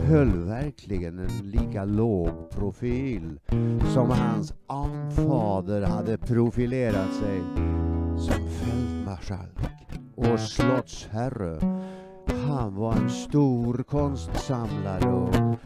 höll 0.00 0.44
verkligen 0.44 1.18
en 1.18 1.50
lika 1.50 1.84
låg 1.84 2.50
profil 2.50 3.40
som 3.94 4.10
hans 4.10 4.54
anfader 4.66 5.82
hade 5.82 6.18
profilerat 6.18 7.14
sig 7.14 7.42
som 8.18 8.48
fältmarskalk 8.48 9.58
och 10.14 10.40
slottsherre. 10.40 11.60
Han 12.48 12.74
var 12.74 12.92
en 12.92 13.10
stor 13.10 13.82
konstsamlare 13.82 15.12
och 15.12 15.58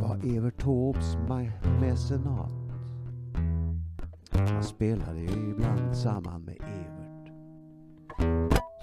var 0.00 0.36
Evert 0.36 0.62
Taubes 0.62 1.16
mecenat. 1.80 2.57
Han 4.30 4.64
spelade 4.64 5.20
ju 5.20 5.50
ibland 5.50 5.96
samman 5.96 6.44
med 6.44 6.56
Evert 6.56 7.32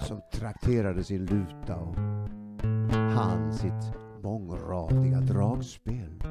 som 0.06 0.20
trakterade 0.32 1.04
sin 1.04 1.24
luta 1.24 1.76
och 1.76 1.96
han 2.92 3.52
sitt 3.52 3.92
mångradiga 4.22 5.20
dragspel. 5.20 6.22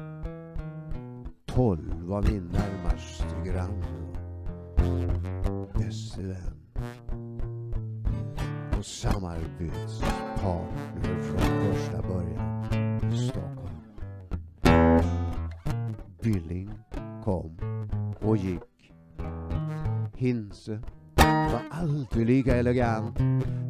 Tolv 1.46 2.02
var 2.02 2.22
min 2.22 2.48
närmaste 2.52 3.42
granne 3.44 3.86
och 5.50 5.68
bäste 5.78 6.22
vän 6.22 6.60
och 8.78 8.86
samarbetspartner 8.86 11.22
från 11.22 11.38
första 11.38 12.02
början 12.02 12.64
i 13.12 13.28
Stockholm. 13.28 13.82
Billing 16.22 16.70
kom 17.24 17.58
och 18.20 18.36
gick. 18.36 18.65
Hinse 20.26 20.80
var 21.16 21.62
alltid 21.70 22.26
lika 22.26 22.56
elegant. 22.56 23.18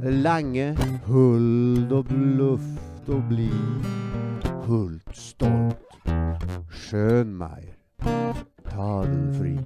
Lange, 0.02 0.76
huld 1.04 1.92
och 1.92 2.04
bluft 2.04 3.08
och 3.08 3.22
blid. 3.22 3.84
Hult 4.64 5.16
stolt. 5.16 5.78
Schönmeier, 6.70 7.76
tadelfri. 8.70 9.58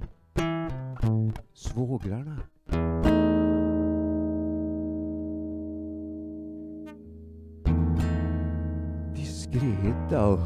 Svågrarna 1.53 2.37
diskreta 9.15 10.27
och 10.27 10.39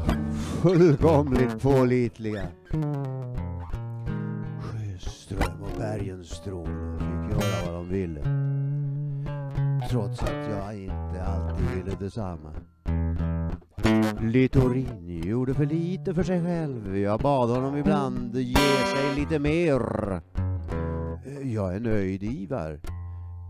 fullkomligt 0.62 1.62
pålitliga. 1.62 2.48
Ström 5.26 5.62
och 5.62 5.78
Bergenstråle 5.78 6.98
fick 6.98 7.32
göra 7.32 7.66
vad 7.66 7.74
de 7.74 7.88
ville. 7.88 8.20
Trots 9.90 10.22
att 10.22 10.50
jag 10.50 10.78
inte 10.78 11.24
alltid 11.24 11.66
ville 11.66 11.96
detsamma. 12.00 12.52
Littorin 14.20 15.22
gjorde 15.24 15.54
för 15.54 15.66
lite 15.66 16.14
för 16.14 16.22
sig 16.22 16.42
själv. 16.42 16.98
Jag 16.98 17.20
bad 17.20 17.50
honom 17.50 17.76
ibland 17.76 18.36
ge 18.36 18.54
sig 18.86 19.14
lite 19.16 19.38
mer. 19.38 19.80
Jag 21.42 21.74
är 21.74 21.80
nöjd, 21.80 22.22
Ivar. 22.22 22.80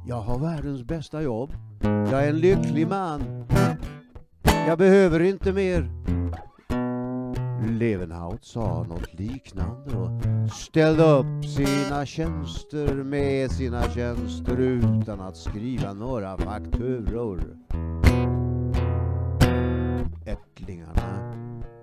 Jag 0.08 0.20
har 0.20 0.38
världens 0.38 0.82
bästa 0.82 1.22
jobb. 1.22 1.50
Jag 1.82 2.24
är 2.24 2.28
en 2.28 2.38
lycklig 2.38 2.88
man. 2.88 3.44
Jag 4.66 4.78
behöver 4.78 5.20
inte 5.20 5.52
mer. 5.52 5.90
Levenhaut 7.64 8.44
sa 8.44 8.82
något 8.88 9.14
liknande 9.14 9.96
och 9.96 10.22
ställde 10.52 11.02
upp 11.02 11.44
sina 11.44 12.06
tjänster 12.06 12.94
med 12.94 13.50
sina 13.50 13.82
tjänster 13.82 14.56
utan 14.60 15.20
att 15.20 15.36
skriva 15.36 15.92
några 15.92 16.36
fakturor. 16.38 17.40
Ättlingarna 20.26 21.32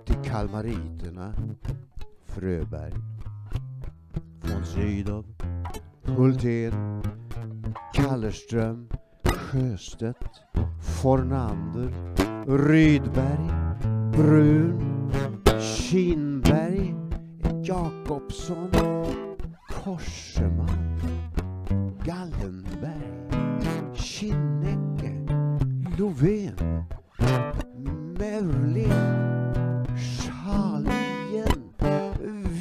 till 0.05 0.15
kalmariterna 0.31 1.33
Fröberg, 2.25 2.93
von 4.41 4.65
Sydow, 4.65 5.25
Hultén, 6.03 7.01
Kallerström, 7.93 8.87
Sjöstedt, 9.23 10.41
Fornander, 11.01 11.89
Rydberg, 12.47 13.49
Brun, 14.11 14.92
Kinberg, 15.59 16.95
Jakobsson, 17.61 18.69
Korseman, 19.69 20.99
Gallenberg, 22.03 23.93
Kinnecke, 23.93 25.13
Lovén, 25.97 26.55
Merlin, 28.17 28.91
Schalien, 29.95 31.63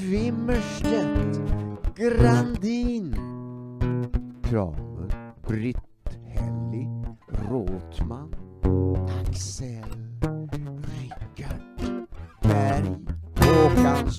Wimmerstedt, 0.08 1.40
Grandin, 1.94 3.14
Kramer, 4.42 5.08
Britt 5.46 5.91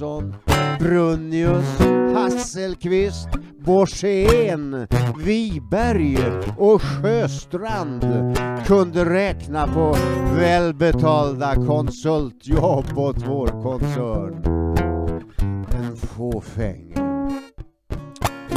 Håkansson, 0.03 0.35
Brunnius, 0.79 1.79
Hasselqvist, 2.13 3.29
Borssén, 3.65 4.87
Wiberg 5.25 6.17
och 6.57 6.81
Sjöstrand 6.81 8.05
kunde 8.65 9.05
räkna 9.05 9.67
på 9.67 9.95
välbetalda 10.35 11.55
konsultjobb 11.55 12.97
åt 12.97 13.27
vår 13.27 13.47
koncern. 13.47 14.41
Den 15.71 15.95
fåfänge 15.95 16.95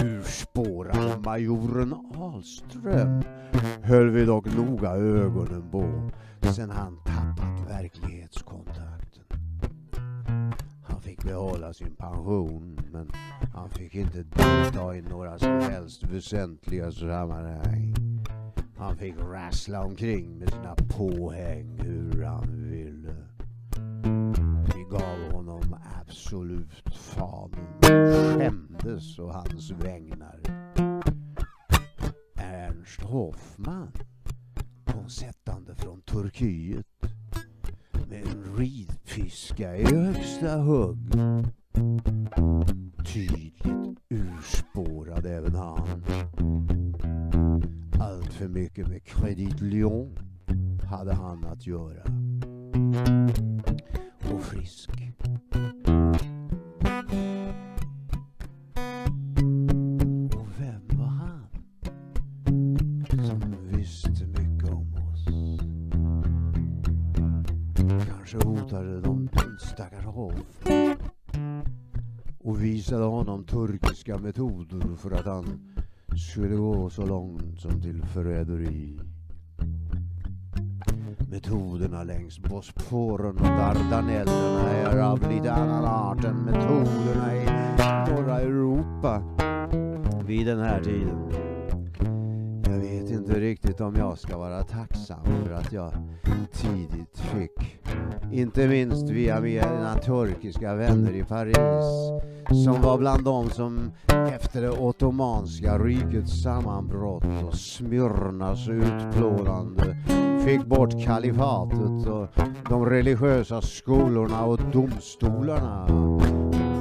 urspårade 0.04 1.18
majoren 1.24 1.94
Ahlström 2.14 3.22
höll 3.82 4.10
vi 4.10 4.24
dock 4.24 4.46
noga 4.56 4.90
ögonen 4.90 5.70
på 5.70 6.10
sen 6.52 6.70
han 6.70 6.96
tappat 6.96 7.70
verklighetskontakten. 7.70 8.95
Fick 11.16 11.24
behålla 11.24 11.72
sin 11.72 11.96
pension 11.96 12.80
men 12.92 13.10
han 13.54 13.70
fick 13.70 13.94
inte 13.94 14.22
delta 14.22 14.96
i 14.96 15.02
några 15.02 15.38
som 15.38 15.60
helst 15.60 16.04
väsentliga 16.04 16.92
sammanhang. 16.92 17.94
Han 18.76 18.96
fick 18.96 19.14
rassla 19.18 19.84
omkring 19.84 20.38
med 20.38 20.50
sina 20.50 20.74
påhäng 20.74 21.80
hur 21.82 22.22
han 22.22 22.70
ville. 22.70 23.14
Vi 24.74 24.84
gav 24.90 25.32
honom 25.32 25.76
absolut 26.00 26.96
fanen. 26.96 27.66
Skämdes 27.82 29.18
å 29.18 29.30
hans 29.30 29.70
vägnar. 29.70 30.40
Ernst 32.36 33.02
Hoffman 33.02 33.92
konsättande 34.84 35.74
från 35.74 36.02
Turkiet 36.02 36.86
med 38.08 38.26
en 38.26 38.56
Fiska 39.16 39.76
i 39.76 39.84
högsta 39.84 40.56
hugg. 40.56 40.98
Tydligt 43.06 43.98
urspårad 44.08 45.26
även 45.26 45.54
han. 45.54 46.04
Allt 48.00 48.32
för 48.32 48.48
mycket 48.48 48.88
med 48.88 49.04
Credit 49.04 49.60
Lyon 49.60 50.18
hade 50.90 51.14
han 51.14 51.44
att 51.44 51.66
göra. 51.66 52.02
Och 54.32 54.42
frisk. 54.42 54.90
Och 60.34 60.48
vem 60.58 60.98
var 60.98 61.06
han? 61.06 61.48
Som 63.26 63.55
Kanske 68.30 68.48
hotade 68.48 69.00
de 69.00 69.28
stackars 69.58 70.04
Hoff 70.04 70.66
och 72.38 72.64
visade 72.64 73.04
honom 73.04 73.44
turkiska 73.44 74.18
metoder 74.18 74.96
för 74.96 75.10
att 75.10 75.26
han 75.26 75.76
skulle 76.30 76.56
gå 76.56 76.90
så 76.90 77.06
långt 77.06 77.60
som 77.60 77.82
till 77.82 78.02
förräderi. 78.04 79.00
Metoderna 81.30 82.02
längs 82.04 82.38
Bosporen 82.38 83.36
och 83.36 83.46
Dardanellerna 83.46 84.70
är 84.70 84.98
av 84.98 85.30
lite 85.30 85.52
annan 85.52 85.84
art 85.84 86.24
än 86.24 86.36
metoderna 86.36 87.36
i 87.36 87.46
norra 88.10 88.40
Europa 88.40 89.22
vid 90.26 90.46
den 90.46 90.60
här 90.60 90.82
tiden. 90.82 91.30
Jag 92.64 92.78
vet 92.78 93.10
inte 93.10 93.40
riktigt 93.40 93.80
om 93.80 93.94
jag 93.96 94.18
ska 94.18 94.38
vara 94.38 94.62
tacksam 94.62 95.24
för 95.24 95.52
att 95.52 95.72
jag 95.72 95.92
tidigt 96.56 97.18
fick, 97.18 97.78
inte 98.32 98.68
minst 98.68 99.10
via 99.10 99.40
mina 99.40 99.94
turkiska 99.94 100.74
vänner 100.74 101.12
i 101.12 101.24
Paris, 101.24 101.86
som 102.64 102.82
var 102.82 102.98
bland 102.98 103.24
dem 103.24 103.50
som 103.50 103.90
efter 104.34 104.62
det 104.62 104.70
ottomanska 104.70 105.78
rikets 105.78 106.42
sammanbrott 106.42 107.24
och 107.46 107.54
Smyrnas 107.54 108.68
utplånande 108.68 109.96
fick 110.44 110.66
bort 110.66 111.04
kalifatet 111.04 112.06
och 112.06 112.28
de 112.68 112.86
religiösa 112.86 113.60
skolorna 113.60 114.44
och 114.44 114.60
domstolarna. 114.72 115.84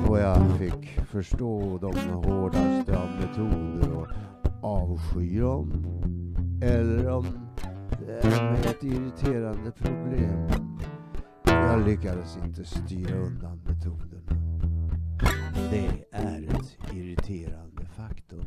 Och 0.10 0.20
jag 0.20 0.38
fick 0.60 1.00
förstå 1.12 1.80
de 1.82 2.10
hårdaste 2.10 2.98
av 2.98 3.10
metoder 3.22 3.98
och 3.98 4.08
avsky 4.62 5.40
dem. 5.40 5.86
Eller 6.62 7.10
om 7.10 7.26
det 8.08 8.28
är 8.28 8.54
ett 8.54 8.84
irriterande 8.84 9.72
problem. 9.72 10.75
Jag 11.68 11.86
lyckades 11.86 12.38
inte 12.46 12.66
styra 12.66 13.16
undan 13.16 13.62
metoderna. 13.66 14.22
Det 15.72 15.90
är 16.12 16.44
ett 16.44 16.78
irriterande 16.94 17.86
faktum. 17.86 18.46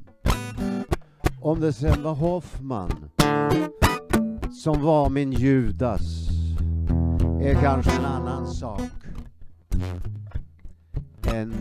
Om 1.43 1.61
det 1.61 1.73
sen 1.73 2.03
var 2.03 2.15
Hoffman 2.15 3.11
som 4.63 4.83
var 4.83 5.11
min 5.11 5.33
Judas 5.33 6.29
är 7.43 7.55
kanske 7.55 7.99
en 7.99 8.05
annan 8.05 8.47
sak 8.47 8.81
än 11.35 11.55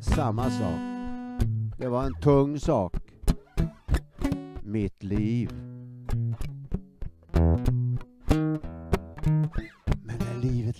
samma 0.00 0.50
sak. 0.50 0.80
Det 1.78 1.88
var 1.88 2.04
en 2.04 2.14
tung 2.14 2.60
sak. 2.60 2.94
Mitt 4.62 5.02
liv. 5.02 5.77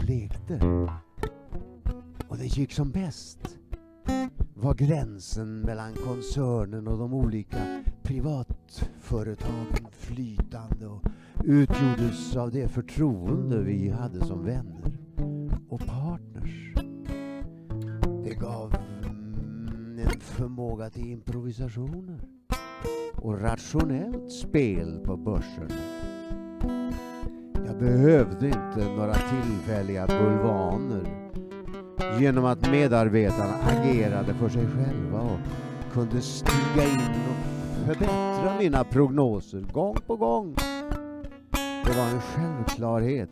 Livet 0.01 0.51
lekte 0.51 0.61
och 2.29 2.39
det 2.39 2.47
gick 2.47 2.73
som 2.73 2.91
bäst 2.91 3.59
var 4.55 4.75
gränsen 4.75 5.61
mellan 5.61 5.95
koncernen 5.95 6.89
och 6.89 6.99
de 6.99 7.15
olika 7.15 7.83
privatföretagen 8.03 9.87
flytande 9.93 10.87
och 10.87 11.03
utgjordes 11.45 12.37
av 12.37 12.51
det 12.51 12.69
förtroende 12.69 13.63
vi 13.63 13.89
hade 13.89 14.27
som 14.27 14.45
vänner 14.45 14.99
och 15.69 15.81
partners. 15.87 16.75
Det 18.25 18.35
gav 18.35 18.75
mm, 18.75 19.99
en 19.99 20.21
förmåga 20.21 20.91
till 20.91 21.07
improvisationer 21.07 22.21
och 23.15 23.41
rationellt 23.41 24.33
spel 24.33 25.01
på 25.05 25.17
börsen. 25.17 25.98
Jag 27.81 27.87
behövde 27.87 28.47
inte 28.47 28.93
några 28.97 29.14
tillfälliga 29.14 30.07
bulvaner 30.07 31.33
genom 32.21 32.45
att 32.45 32.71
medarbetarna 32.71 33.55
agerade 33.55 34.35
för 34.35 34.49
sig 34.49 34.67
själva 34.67 35.21
och 35.21 35.38
kunde 35.93 36.21
stiga 36.21 36.85
in 36.85 37.01
och 37.01 37.87
förbättra 37.87 38.59
mina 38.59 38.85
prognoser 38.85 39.61
gång 39.61 39.97
på 40.07 40.17
gång. 40.17 40.55
Det 41.85 41.97
var 41.97 42.07
en 42.07 42.21
självklarhet 42.21 43.31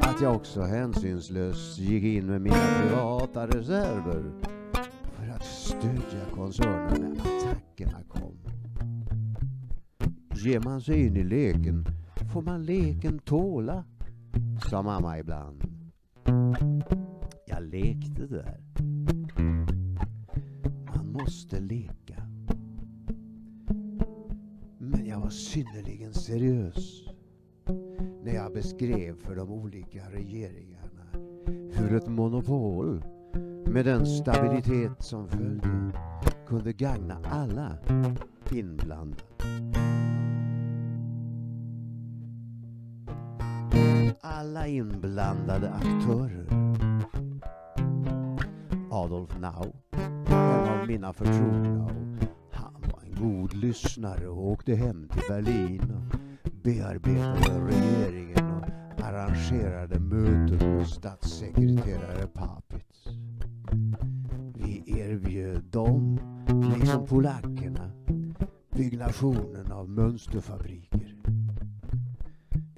att 0.00 0.20
jag 0.20 0.34
också 0.36 0.62
hänsynslöst 0.62 1.78
gick 1.78 2.04
in 2.04 2.26
med 2.26 2.40
mina 2.40 2.82
privata 2.82 3.46
reserver 3.46 4.22
för 5.14 5.34
att 5.36 5.44
stödja 5.44 6.24
koncernen 6.34 7.00
när 7.00 7.50
attackerna 7.50 7.98
kom. 8.08 8.36
Ger 10.34 10.60
man 10.60 10.80
sig 10.80 11.06
in 11.06 11.16
i 11.16 11.24
leken 11.24 11.99
får 12.32 12.42
man 12.42 12.64
leken 12.64 13.18
tåla, 13.18 13.84
sa 14.70 14.82
mamma 14.82 15.18
ibland. 15.18 15.64
Jag 17.46 17.62
lekte 17.62 18.26
där. 18.26 18.60
Man 20.96 21.12
måste 21.12 21.60
leka. 21.60 22.22
Men 24.78 25.06
jag 25.06 25.20
var 25.20 25.30
synnerligen 25.30 26.14
seriös 26.14 27.04
när 28.24 28.34
jag 28.34 28.52
beskrev 28.52 29.16
för 29.16 29.36
de 29.36 29.50
olika 29.50 30.10
regeringarna 30.10 31.06
hur 31.72 31.96
ett 31.96 32.08
monopol 32.08 33.04
med 33.66 33.84
den 33.84 34.06
stabilitet 34.06 35.02
som 35.02 35.28
följde 35.28 35.92
kunde 36.46 36.72
gagna 36.72 37.16
alla 37.24 37.78
inblandade. 38.52 39.49
Alla 44.40 44.66
inblandade 44.66 45.70
aktörer. 45.70 46.46
Adolf 48.90 49.38
Nau, 49.38 49.72
en 50.26 50.68
av 50.68 50.86
mina 50.86 51.12
förtrogna 51.12 51.90
han 52.50 52.82
var 52.82 53.02
en 53.02 53.28
god 53.28 53.54
lyssnare 53.54 54.28
och 54.28 54.50
åkte 54.50 54.74
hem 54.74 55.08
till 55.08 55.22
Berlin 55.28 55.80
och 55.80 56.18
bearbetade 56.62 57.60
regeringen 57.66 58.54
och 58.54 59.04
arrangerade 59.04 60.00
möten 60.00 60.76
med 60.76 60.88
statssekreterare 60.88 62.26
Papitz. 62.26 63.06
Vi 64.54 65.00
erbjöd 65.00 65.64
dem, 65.64 66.18
liksom 66.76 67.06
polackerna, 67.06 67.90
byggnationen 68.70 69.72
av 69.72 69.88
mönsterfabriker. 69.88 70.99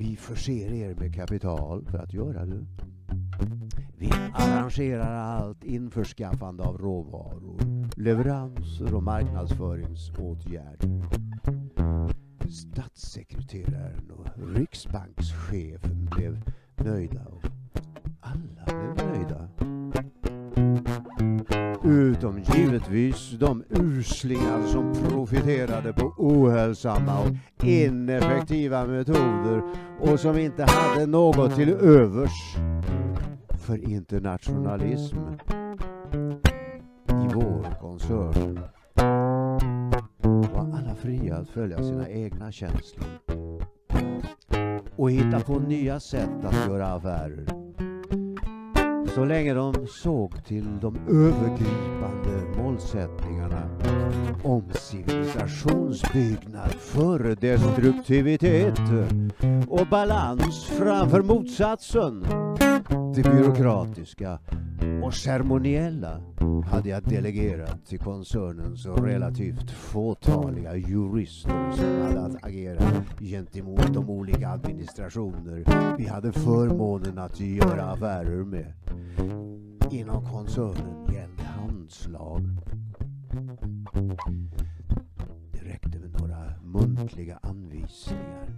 Vi 0.02 0.16
förser 0.16 0.72
er 0.72 0.94
med 0.94 1.14
kapital 1.14 1.84
för 1.84 1.98
att 1.98 2.12
göra 2.12 2.46
det. 2.46 2.66
Vi 3.98 4.10
arrangerar 4.34 5.14
allt 5.14 5.64
införskaffande 5.64 6.62
av 6.62 6.78
råvaror, 6.78 7.58
leveranser 7.96 8.94
och 8.94 9.02
marknadsföringsåtgärder. 9.02 11.04
Statssekreteraren 12.48 14.10
och 14.10 14.26
riksbankschefen 14.56 16.08
blev 16.16 16.42
nöjda 16.76 17.26
och 17.26 17.44
alla 18.20 18.64
blev 18.64 18.96
nöjda. 19.06 19.48
Utom 21.92 22.38
givetvis 22.42 23.30
de 23.30 23.64
uslingar 23.70 24.66
som 24.66 24.92
profiterade 24.94 25.92
på 25.92 26.14
ohälsamma 26.18 27.20
och 27.20 27.64
ineffektiva 27.64 28.86
metoder 28.86 29.62
och 30.00 30.20
som 30.20 30.38
inte 30.38 30.64
hade 30.64 31.06
något 31.06 31.56
till 31.56 31.68
övers 31.68 32.56
för 33.58 33.88
internationalism 33.90 35.16
i 37.08 37.34
vår 37.34 37.80
koncern 37.80 38.60
var 40.52 40.78
alla 40.78 40.94
fria 40.94 41.36
att 41.36 41.48
följa 41.48 41.82
sina 41.82 42.08
egna 42.08 42.52
känslor 42.52 43.08
och 44.96 45.10
hitta 45.10 45.40
på 45.40 45.58
nya 45.58 46.00
sätt 46.00 46.44
att 46.44 46.68
göra 46.68 46.86
affärer. 46.86 47.61
Så 49.14 49.24
länge 49.24 49.54
de 49.54 49.86
såg 49.86 50.44
till 50.44 50.80
de 50.80 50.96
övergripande 51.08 52.62
målsättningarna 52.62 53.68
om 54.44 54.62
civilisationsbyggnad 54.74 56.70
före 56.70 57.34
destruktivitet 57.34 58.80
och 59.68 59.86
balans 59.90 60.64
framför 60.64 61.22
motsatsen. 61.22 62.26
Det 63.14 63.22
byråkratiska 63.22 64.38
och 65.02 65.14
ceremoniella 65.14 66.20
hade 66.70 66.88
jag 66.88 67.02
delegerat 67.02 67.86
till 67.86 67.98
koncernens 67.98 68.86
relativt 68.86 69.70
fåtaliga 69.70 70.76
jurister 70.76 71.72
som 71.72 72.02
hade 72.02 72.20
att 72.20 72.44
agera 72.44 72.82
gentemot 73.20 73.94
de 73.94 74.10
olika 74.10 74.48
administrationer 74.48 75.64
vi 75.98 76.06
hade 76.06 76.32
förmånen 76.32 77.18
att 77.18 77.40
göra 77.40 77.82
affärer 77.82 78.44
med. 78.44 78.72
Inom 79.90 80.24
koncernen 80.24 81.14
gällde 81.14 81.42
handslag. 81.42 82.42
Det 85.52 85.58
räckte 85.58 85.98
med 85.98 86.20
några 86.20 86.60
muntliga 86.62 87.38
anvisningar. 87.42 88.48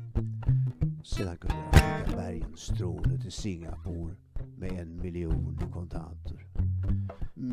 Sedan 1.04 1.36
kunde 1.36 1.56
jag 1.72 1.74
skicka 1.74 2.16
bergenstråle 2.16 3.18
till 3.18 3.32
Singapore 3.32 4.14
med 4.56 4.72
en 4.72 4.96
miljon 4.96 5.58
i 5.68 5.72
kontanter. 5.72 6.46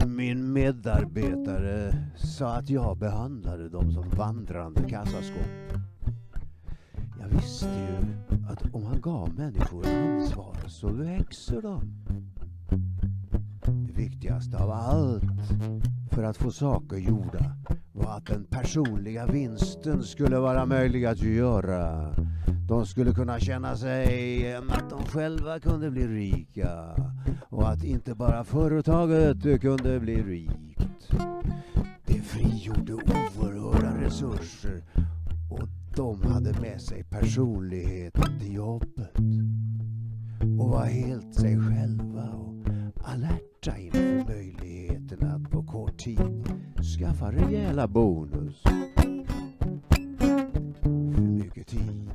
Min 0.08 0.54
medarbetare 0.54 1.96
sa 2.16 2.56
att 2.56 2.70
jag 2.70 2.98
behandlade 2.98 3.70
dem 3.70 3.92
som 3.92 4.10
vandrande 4.10 4.90
kassaskåp. 4.90 5.82
Jag 7.20 7.28
visste 7.28 7.68
ju 7.68 7.98
att 8.50 8.76
om 8.76 8.84
man 8.84 9.02
gav 9.02 9.34
människor 9.36 9.86
ansvar 9.88 10.56
så 10.68 10.88
växer 10.88 11.62
de. 11.62 11.82
Viktigast 14.02 14.46
viktigaste 14.48 14.64
av 14.64 14.72
allt 14.72 15.24
för 16.12 16.24
att 16.24 16.38
få 16.38 16.52
saker 16.52 16.98
gjorda 16.98 17.56
var 17.92 18.18
att 18.18 18.26
den 18.26 18.46
personliga 18.46 19.26
vinsten 19.26 20.04
skulle 20.04 20.40
vara 20.40 20.66
möjlig 20.66 21.06
att 21.06 21.22
göra. 21.22 22.14
De 22.68 22.86
skulle 22.86 23.12
kunna 23.12 23.40
känna 23.40 23.76
sig 23.76 24.56
att 24.56 24.90
de 24.90 25.04
själva 25.04 25.60
kunde 25.60 25.92
bli 25.92 26.08
rika 26.08 26.96
och 27.50 27.70
att 27.70 27.84
inte 27.84 28.16
bara 28.16 28.44
företaget 28.44 29.62
kunde 29.62 30.00
bli 30.00 30.24
rikt. 30.24 31.12
Det 32.06 32.22
frigjorde 32.22 32.94
oerhörda 32.94 34.02
resurser 34.02 34.84
och 35.50 35.68
de 35.96 36.22
hade 36.22 36.62
med 36.62 36.82
sig 36.82 37.04
personligheten 37.04 38.40
till 38.40 38.54
jobbet 38.54 39.16
och 40.60 40.70
var 40.70 40.86
helt 40.86 41.36
sig 41.36 41.60
själva 41.60 42.24
och 42.24 42.52
borta 43.66 43.78
inför 43.78 44.34
möjligheten 44.34 45.28
att 45.28 45.52
på 45.52 45.64
kort 45.64 45.98
tid 45.98 46.44
skaffa 47.00 47.32
rejäla 47.32 47.88
bonus. 47.88 48.64
För 50.82 51.22
mycket 51.22 51.68
tid 51.68 52.12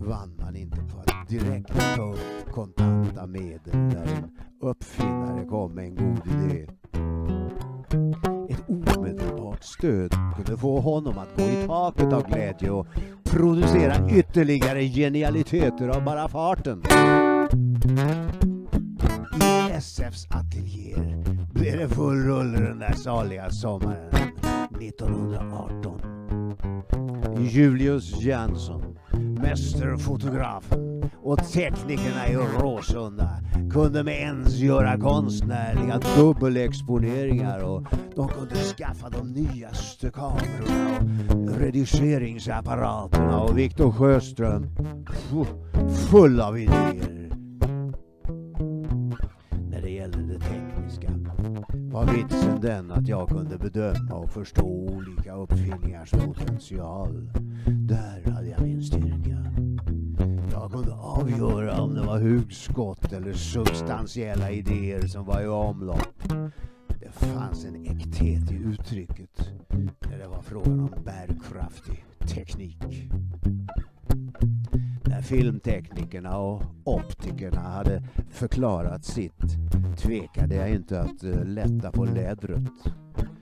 vann 0.00 0.36
man 0.40 0.56
inte 0.56 0.76
på 0.76 0.98
att 0.98 1.28
direkt 1.28 1.96
ta 1.96 2.12
upp 2.12 2.52
kontanta 2.52 3.26
medel 3.26 3.76
när 3.76 4.02
en 4.02 4.38
uppfinnare 4.60 5.44
kom 5.44 5.74
med 5.74 5.84
en 5.84 5.94
god 5.94 6.26
idé. 6.26 6.66
Ett 8.48 8.62
omedelbart 8.68 9.64
stöd 9.64 10.14
kunde 10.36 10.56
få 10.56 10.80
honom 10.80 11.18
att 11.18 11.36
gå 11.36 11.42
i 11.42 11.66
taket 11.66 12.12
av 12.12 12.28
glädje 12.28 12.70
och 12.70 12.86
producera 13.24 14.10
ytterligare 14.10 14.82
genialiteter 14.82 15.88
av 15.88 16.04
bara 16.04 16.28
farten. 16.28 16.82
SFs 19.82 20.26
ateljéer 20.30 21.24
blev 21.54 21.78
det 21.78 21.88
full 21.88 22.22
rulle 22.26 22.60
den 22.60 22.78
där 22.78 22.92
saliga 22.92 23.50
sommaren 23.50 24.14
1918. 24.80 26.00
Julius 27.38 28.22
Jansson, 28.22 28.98
mästerfotografen 29.42 31.10
och 31.22 31.38
teknikerna 31.52 32.28
i 32.28 32.36
Råsunda 32.36 33.28
kunde 33.72 34.04
med 34.04 34.20
ens 34.20 34.54
göra 34.54 34.98
konstnärliga 34.98 36.00
dubbelexponeringar 36.16 37.64
och 37.64 37.86
de 38.14 38.28
kunde 38.28 38.54
skaffa 38.54 39.10
de 39.10 39.32
nyaste 39.32 40.10
kamerorna 40.10 40.98
och 41.30 41.58
redigeringsapparaterna 41.58 43.40
och 43.40 43.58
Viktor 43.58 43.92
Sjöström 43.92 44.66
full 46.10 46.40
av 46.40 46.58
idéer. 46.58 47.21
Det 50.32 50.38
tekniska 50.38 51.10
var 51.72 52.06
vitsen 52.06 52.60
den 52.60 52.90
att 52.90 53.08
jag 53.08 53.28
kunde 53.28 53.58
bedöma 53.58 54.14
och 54.14 54.30
förstå 54.30 54.66
olika 54.66 55.34
uppfinningars 55.34 56.10
potential. 56.10 57.30
Där 57.66 58.32
hade 58.32 58.48
jag 58.48 58.62
min 58.62 58.82
styrka. 58.82 59.52
Jag 60.52 60.72
kunde 60.72 60.92
avgöra 60.92 61.80
om 61.80 61.94
det 61.94 62.02
var 62.02 62.20
hugskott 62.20 63.12
eller 63.12 63.32
substantiella 63.32 64.50
idéer 64.50 65.06
som 65.06 65.26
var 65.26 65.42
i 65.42 65.46
omlopp. 65.46 66.28
Det 67.00 67.12
fanns 67.12 67.64
en 67.64 67.86
äkthet 67.86 68.50
i 68.50 68.54
uttrycket 68.54 69.50
när 70.00 70.18
det 70.18 70.28
var 70.28 70.42
frågan 70.42 70.80
om 70.80 71.04
bärkraftig 71.04 72.04
teknik. 72.28 73.08
När 75.22 75.28
filmteknikerna 75.28 76.38
och 76.38 76.62
optikerna 76.84 77.60
hade 77.60 78.02
förklarat 78.30 79.04
sitt 79.04 79.58
tvekade 79.98 80.54
jag 80.54 80.70
inte 80.70 81.00
att 81.00 81.24
eh, 81.24 81.44
lätta 81.44 81.92
på 81.92 82.04
lädret. 82.04 82.62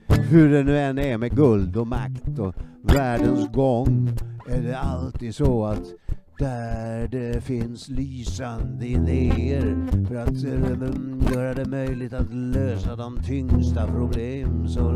Hur 0.07 0.49
det 0.51 0.63
nu 0.63 0.79
än 0.79 0.99
är 0.99 1.17
med 1.17 1.35
guld 1.35 1.77
och 1.77 1.87
makt 1.87 2.39
och 2.39 2.55
världens 2.81 3.51
gång 3.51 4.09
är 4.49 4.61
det 4.61 4.77
alltid 4.79 5.35
så 5.35 5.65
att 5.65 5.83
där 6.39 7.07
det 7.07 7.41
finns 7.43 7.89
lysande 7.89 8.85
idéer 8.85 9.87
för 10.07 10.15
att 10.15 10.43
eh, 10.43 11.33
göra 11.33 11.53
det 11.53 11.65
möjligt 11.65 12.13
att 12.13 12.33
lösa 12.33 12.95
de 12.95 13.23
tyngsta 13.23 13.87
problem 13.87 14.67
så 14.67 14.91